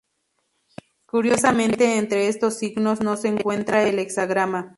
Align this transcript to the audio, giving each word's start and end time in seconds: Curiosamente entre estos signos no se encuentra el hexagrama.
Curiosamente 1.05 1.99
entre 1.99 2.27
estos 2.27 2.57
signos 2.57 3.01
no 3.01 3.17
se 3.17 3.27
encuentra 3.27 3.83
el 3.87 3.99
hexagrama. 3.99 4.69